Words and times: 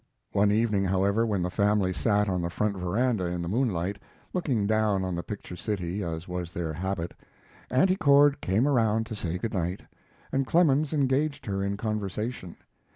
One 0.31 0.51
evening, 0.51 0.85
however, 0.85 1.27
when 1.27 1.43
the 1.43 1.51
family 1.51 1.93
sat 1.93 2.27
on 2.27 2.41
the 2.41 2.49
front 2.49 2.75
veranda 2.75 3.25
in 3.25 3.43
the 3.43 3.47
moonlight, 3.47 3.99
looking 4.33 4.65
down 4.65 5.03
on 5.03 5.13
the 5.13 5.21
picture 5.21 5.55
city, 5.55 6.01
as 6.03 6.27
was 6.27 6.51
their 6.53 6.73
habit, 6.73 7.13
Auntie 7.69 7.97
Cord 7.97 8.41
came 8.41 8.67
around 8.67 9.05
to 9.05 9.15
say 9.15 9.37
good 9.37 9.53
night, 9.53 9.81
and 10.31 10.47
Clemens 10.47 10.91
engaged 10.91 11.45
her 11.45 11.63
in 11.63 11.77
conversation. 11.77 12.57